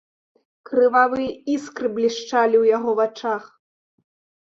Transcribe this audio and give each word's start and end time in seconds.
Крывавыя 0.69 1.29
іскры 1.57 1.87
блішчалі 1.99 2.55
ў 2.63 2.75
яго 2.75 2.91
вачах. 3.05 3.43